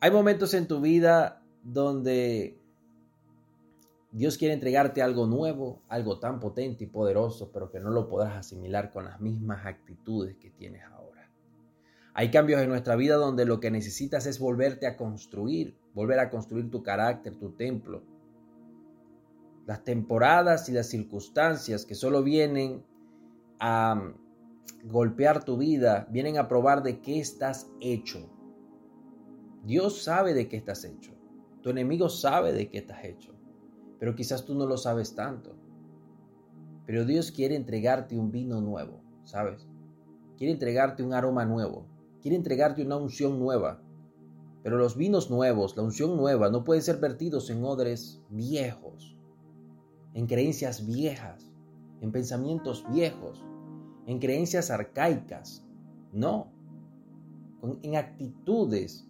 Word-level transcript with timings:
Hay 0.00 0.12
momentos 0.12 0.54
en 0.54 0.68
tu 0.68 0.80
vida 0.80 1.42
donde 1.64 2.56
Dios 4.12 4.38
quiere 4.38 4.54
entregarte 4.54 5.02
algo 5.02 5.26
nuevo, 5.26 5.82
algo 5.88 6.20
tan 6.20 6.38
potente 6.38 6.84
y 6.84 6.86
poderoso, 6.86 7.50
pero 7.52 7.68
que 7.68 7.80
no 7.80 7.90
lo 7.90 8.08
podrás 8.08 8.36
asimilar 8.36 8.92
con 8.92 9.06
las 9.06 9.20
mismas 9.20 9.66
actitudes 9.66 10.36
que 10.36 10.50
tienes 10.50 10.84
ahora. 10.84 11.28
Hay 12.14 12.30
cambios 12.30 12.60
en 12.62 12.68
nuestra 12.68 12.94
vida 12.94 13.16
donde 13.16 13.44
lo 13.44 13.58
que 13.58 13.72
necesitas 13.72 14.26
es 14.26 14.38
volverte 14.38 14.86
a 14.86 14.96
construir, 14.96 15.76
volver 15.94 16.20
a 16.20 16.30
construir 16.30 16.70
tu 16.70 16.84
carácter, 16.84 17.36
tu 17.36 17.50
templo. 17.50 18.04
Las 19.66 19.82
temporadas 19.82 20.68
y 20.68 20.72
las 20.72 20.86
circunstancias 20.86 21.84
que 21.84 21.96
solo 21.96 22.22
vienen 22.22 22.84
a 23.58 24.12
golpear 24.84 25.44
tu 25.44 25.56
vida, 25.56 26.06
vienen 26.08 26.38
a 26.38 26.46
probar 26.46 26.84
de 26.84 27.00
qué 27.00 27.18
estás 27.18 27.68
hecho 27.80 28.37
Dios 29.64 30.02
sabe 30.02 30.34
de 30.34 30.48
qué 30.48 30.56
estás 30.56 30.84
hecho. 30.84 31.12
Tu 31.62 31.70
enemigo 31.70 32.08
sabe 32.08 32.52
de 32.52 32.70
qué 32.70 32.78
estás 32.78 33.04
hecho. 33.04 33.34
Pero 33.98 34.14
quizás 34.14 34.44
tú 34.44 34.54
no 34.54 34.66
lo 34.66 34.76
sabes 34.76 35.14
tanto. 35.14 35.56
Pero 36.86 37.04
Dios 37.04 37.32
quiere 37.32 37.56
entregarte 37.56 38.18
un 38.18 38.30
vino 38.30 38.60
nuevo, 38.60 39.00
¿sabes? 39.24 39.68
Quiere 40.36 40.52
entregarte 40.52 41.02
un 41.02 41.12
aroma 41.12 41.44
nuevo. 41.44 41.86
Quiere 42.22 42.36
entregarte 42.36 42.82
una 42.82 42.96
unción 42.96 43.38
nueva. 43.38 43.82
Pero 44.62 44.78
los 44.78 44.96
vinos 44.96 45.30
nuevos, 45.30 45.76
la 45.76 45.82
unción 45.82 46.16
nueva, 46.16 46.50
no 46.50 46.64
pueden 46.64 46.82
ser 46.82 46.98
vertidos 46.98 47.50
en 47.50 47.64
odres 47.64 48.22
viejos, 48.28 49.16
en 50.14 50.26
creencias 50.26 50.86
viejas, 50.86 51.50
en 52.00 52.12
pensamientos 52.12 52.84
viejos, 52.90 53.44
en 54.06 54.18
creencias 54.18 54.70
arcaicas. 54.70 55.64
No, 56.12 56.50
en 57.82 57.96
actitudes 57.96 59.08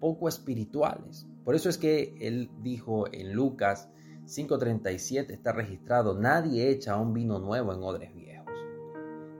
poco 0.00 0.28
espirituales. 0.28 1.26
Por 1.44 1.54
eso 1.54 1.68
es 1.68 1.78
que 1.78 2.16
él 2.20 2.50
dijo 2.62 3.04
en 3.12 3.32
Lucas 3.34 3.88
5:37 4.24 5.32
está 5.32 5.52
registrado, 5.52 6.18
nadie 6.18 6.70
echa 6.70 6.96
un 6.96 7.12
vino 7.12 7.38
nuevo 7.38 7.72
en 7.72 7.82
odres 7.82 8.14
viejos. 8.14 8.52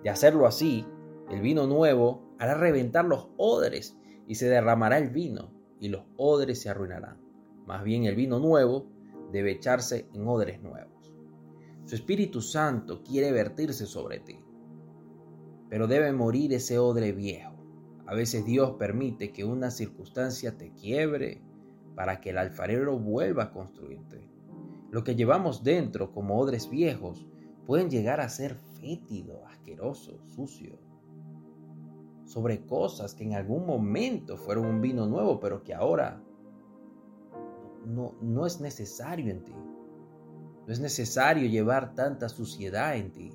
De 0.03 0.11
hacerlo 0.11 0.47
así, 0.47 0.87
el 1.31 1.41
vino 1.41 1.67
nuevo 1.67 2.35
hará 2.39 2.55
reventar 2.55 3.05
los 3.05 3.29
odres 3.37 3.97
y 4.27 4.37
se 4.37 4.49
derramará 4.49 4.99
el 4.99 5.11
vino 5.11 5.53
y 5.79 5.89
los 5.89 6.05
odres 6.17 6.61
se 6.61 6.71
arruinarán. 6.71 7.21
Más 7.67 7.85
bien 7.85 8.05
el 8.05 8.17
vino 8.17 8.39
nuevo 8.39 8.87
debe 9.33 9.53
echarse 9.53 10.09
en 10.13 10.27
odres 10.27 10.61
nuevos. 10.61 11.15
Su 11.85 11.95
Espíritu 11.95 12.41
Santo 12.41 13.03
quiere 13.03 13.33
vertirse 13.33 13.87
sobre 13.87 14.21
ti, 14.21 14.39
pero 15.69 15.87
debe 15.87 16.13
morir 16.13 16.53
ese 16.53 16.79
odre 16.79 17.13
viejo 17.13 17.60
a 18.11 18.15
veces 18.17 18.45
Dios 18.45 18.73
permite 18.73 19.33
que 19.33 19.45
una 19.45 19.71
circunstancia 19.71 20.59
te 20.59 20.73
quiebre 20.73 21.41
para 21.95 22.21
que 22.21 22.31
el 22.31 22.39
alfarero 22.39 22.99
vuelva 22.99 23.45
a 23.45 23.51
construirte. 23.53 24.29
Lo 24.91 25.05
que 25.05 25.15
llevamos 25.15 25.63
dentro 25.63 26.11
como 26.11 26.37
odres 26.37 26.69
viejos 26.69 27.25
pueden 27.67 27.89
llegar 27.89 28.21
a 28.21 28.29
ser 28.29 28.57
fétido, 28.57 29.47
asqueroso, 29.47 30.19
sucio. 30.27 30.77
Sobre 32.25 32.67
cosas 32.67 33.15
que 33.15 33.23
en 33.23 33.35
algún 33.35 33.65
momento 33.65 34.37
fueron 34.37 34.67
un 34.67 34.81
vino 34.81 35.07
nuevo, 35.07 35.39
pero 35.39 35.63
que 35.63 35.73
ahora 35.73 36.21
no, 37.87 38.17
no 38.21 38.45
es 38.45 38.61
necesario 38.61 39.31
en 39.31 39.45
ti. 39.45 39.55
No 40.67 40.73
es 40.73 40.81
necesario 40.81 41.49
llevar 41.49 41.95
tanta 41.95 42.29
suciedad 42.29 42.97
en 42.97 43.13
ti 43.13 43.33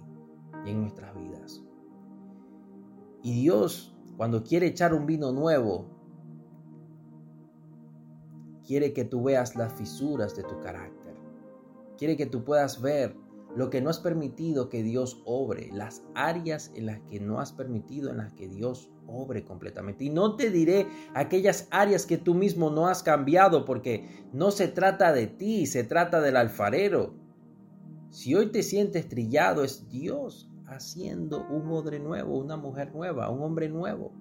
y 0.66 0.70
en 0.70 0.82
nuestras 0.82 1.16
vidas. 1.16 1.64
Y 3.24 3.40
Dios 3.40 3.95
cuando 4.18 4.44
quiere 4.44 4.68
echar 4.68 4.94
un 4.94 5.06
vino 5.06 5.32
nuevo, 5.32 5.86
quiere 8.66 8.94
que 8.94 9.06
tú 9.06 9.24
veas 9.24 9.56
las 9.56 9.74
fisuras 9.74 10.36
de 10.36 10.44
tu 10.44 10.60
carácter. 10.60 11.16
Quiere 11.98 12.18
que 12.18 12.26
tú 12.26 12.44
puedas 12.44 12.82
ver 12.82 13.16
lo 13.56 13.70
que 13.70 13.82
no 13.82 13.90
has 13.90 14.00
permitido 14.00 14.70
que 14.70 14.84
Dios 14.84 15.22
obre, 15.26 15.70
las 15.72 16.04
áreas 16.14 16.72
en 16.76 16.88
las 16.88 17.00
que 17.10 17.20
no 17.20 17.40
has 17.40 17.54
permitido 17.54 18.10
en 18.10 18.18
las 18.18 18.34
que 18.34 18.50
Dios 18.50 18.90
obre 19.08 19.46
completamente. 19.46 20.04
Y 20.06 20.10
no 20.10 20.36
te 20.36 20.50
diré 20.50 20.88
aquellas 21.14 21.68
áreas 21.72 22.06
que 22.06 22.18
tú 22.18 22.34
mismo 22.34 22.70
no 22.70 22.88
has 22.88 23.04
cambiado, 23.04 23.64
porque 23.64 24.26
no 24.34 24.52
se 24.52 24.68
trata 24.68 25.14
de 25.14 25.28
ti, 25.28 25.68
se 25.68 25.84
trata 25.84 26.20
del 26.22 26.36
alfarero. 26.36 27.14
Si 28.10 28.36
hoy 28.36 28.48
te 28.48 28.64
sientes 28.64 29.08
trillado, 29.08 29.64
es 29.64 29.90
Dios 29.90 30.50
haciendo 30.68 31.46
un 31.48 31.68
odre 31.72 32.00
nuevo, 32.00 32.38
una 32.38 32.58
mujer 32.58 32.94
nueva, 32.94 33.30
un 33.30 33.42
hombre 33.42 33.70
nuevo, 33.70 34.12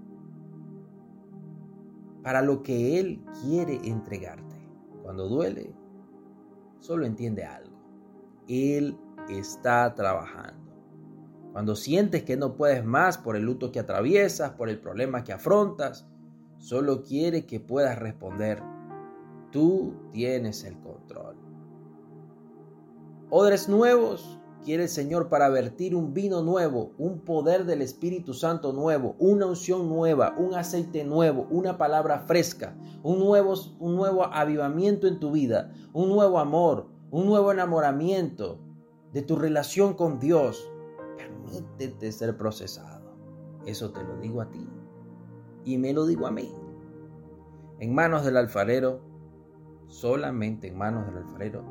para 2.22 2.42
lo 2.42 2.62
que 2.62 2.98
Él 2.98 3.22
quiere 3.42 3.76
entregarte. 3.84 4.56
Cuando 5.02 5.28
duele, 5.28 5.74
solo 6.80 7.04
entiende 7.04 7.44
algo. 7.44 7.76
Él 8.48 8.96
está 9.28 9.94
trabajando. 9.94 10.64
Cuando 11.52 11.76
sientes 11.76 12.24
que 12.24 12.36
no 12.36 12.56
puedes 12.56 12.84
más 12.84 13.18
por 13.18 13.36
el 13.36 13.44
luto 13.44 13.70
que 13.70 13.80
atraviesas, 13.80 14.52
por 14.52 14.68
el 14.68 14.80
problema 14.80 15.22
que 15.22 15.32
afrontas, 15.32 16.06
solo 16.58 17.02
quiere 17.02 17.46
que 17.46 17.60
puedas 17.60 17.98
responder, 17.98 18.62
tú 19.50 19.94
tienes 20.12 20.64
el 20.64 20.78
control. 20.80 21.36
Odres 23.30 23.68
nuevos 23.68 24.40
quiere 24.64 24.84
el 24.84 24.88
Señor 24.88 25.28
para 25.28 25.48
vertir 25.50 25.94
un 25.94 26.14
vino 26.14 26.42
nuevo, 26.42 26.92
un 26.98 27.20
poder 27.20 27.66
del 27.66 27.82
Espíritu 27.82 28.32
Santo 28.32 28.72
nuevo, 28.72 29.14
una 29.18 29.46
unción 29.46 29.88
nueva, 29.88 30.34
un 30.38 30.54
aceite 30.54 31.04
nuevo, 31.04 31.46
una 31.50 31.76
palabra 31.76 32.20
fresca, 32.20 32.74
un 33.02 33.18
nuevo, 33.18 33.54
un 33.78 33.94
nuevo 33.94 34.24
avivamiento 34.24 35.06
en 35.06 35.20
tu 35.20 35.30
vida, 35.30 35.72
un 35.92 36.08
nuevo 36.08 36.38
amor, 36.38 36.88
un 37.10 37.26
nuevo 37.26 37.52
enamoramiento 37.52 38.58
de 39.12 39.22
tu 39.22 39.36
relación 39.36 39.94
con 39.94 40.18
Dios. 40.18 40.68
Permítete 41.16 42.10
ser 42.10 42.36
procesado. 42.36 43.14
Eso 43.66 43.92
te 43.92 44.02
lo 44.02 44.16
digo 44.18 44.40
a 44.40 44.50
ti 44.50 44.66
y 45.64 45.78
me 45.78 45.92
lo 45.92 46.06
digo 46.06 46.26
a 46.26 46.30
mí. 46.30 46.52
En 47.80 47.94
manos 47.94 48.24
del 48.24 48.36
alfarero, 48.36 49.00
solamente 49.86 50.68
en 50.68 50.78
manos 50.78 51.06
del 51.06 51.18
alfarero, 51.18 51.64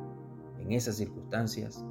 en 0.59 0.71
esas 0.71 0.95
circunstancias, 0.95 1.83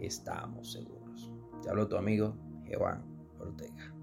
estamos 0.00 0.72
seguros. 0.72 1.32
Te 1.62 1.70
habló 1.70 1.88
tu 1.88 1.96
amigo 1.96 2.36
Jehová 2.64 3.02
Ortega. 3.38 3.97